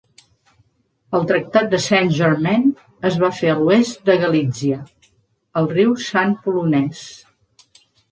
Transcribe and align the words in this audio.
El 1.17 1.25
Tractat 1.31 1.67
de 1.73 1.79
Saint-Germain 1.83 2.63
es 3.09 3.17
va 3.23 3.29
fer 3.39 3.51
a 3.53 3.57
l'oest 3.65 4.01
de 4.11 4.15
Galítsia, 4.23 4.79
al 5.63 5.69
riu 5.75 5.93
San 6.07 6.33
polonès. 6.47 7.05